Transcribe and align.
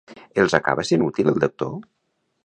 Els 0.43 0.55
acaba 0.59 0.85
sent 0.91 1.03
útil 1.09 1.29
el 1.33 1.37
doctor? 1.43 1.77